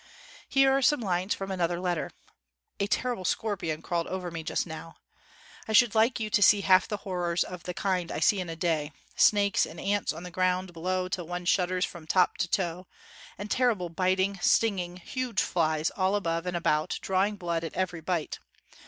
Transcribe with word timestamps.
''Here 0.49 0.75
are 0.75 0.81
some 0.81 0.99
lines 0.99 1.35
from 1.35 1.51
another 1.51 1.79
letter: 1.79 2.09
"A 2.79 2.87
terrible 2.87 3.23
scorpion 3.23 3.83
crawled 3.83 4.07
over 4.07 4.31
me 4.31 4.41
just 4.41 4.65
now. 4.65 4.95
I 5.67 5.73
should 5.73 5.93
like 5.93 6.19
you 6.19 6.31
to 6.31 6.41
see 6.41 6.61
half 6.61 6.87
the 6.87 6.97
hor 7.05 7.19
rors 7.19 7.43
of 7.43 7.61
the 7.65 7.75
kind 7.75 8.11
I 8.11 8.19
see 8.19 8.39
in 8.39 8.49
a 8.49 8.55
day— 8.55 8.93
snakes 9.15 9.63
and 9.63 9.79
ants 9.79 10.11
on 10.11 10.23
the 10.23 10.31
ground 10.31 10.73
below 10.73 11.07
till 11.07 11.27
one 11.27 11.45
shudders 11.45 11.85
from 11.85 12.07
top 12.07 12.37
to 12.37 12.47
toe, 12.47 12.87
and 13.37 13.51
terrible 13.51 13.89
biting, 13.89 14.39
sting 14.39 14.79
ing, 14.79 14.97
huge 14.97 15.39
flies 15.39 15.91
all 15.91 16.15
above 16.15 16.47
and 16.47 16.57
about, 16.57 16.97
drawing 17.03 17.35
blood 17.35 17.63
at 17.63 17.75
every 17.75 18.01
bite. 18.01 18.39